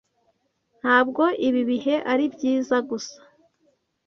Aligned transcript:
Ntabwo 0.81 1.23
ibi 1.47 1.61
bihe 1.69 1.95
ari 2.11 2.25
byiza 2.33 2.75
gusa! 2.89 3.17